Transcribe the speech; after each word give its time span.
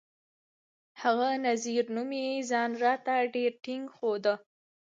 هغه 1.01 1.29
نذير 1.45 1.83
نومي 1.95 2.25
ځان 2.49 2.71
راته 2.83 3.15
ډېر 3.33 3.51
ټينګ 3.63 3.85
ښوده. 3.95 4.33